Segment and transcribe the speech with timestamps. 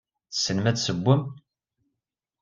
[0.31, 1.23] Tessnem ad tessewwem?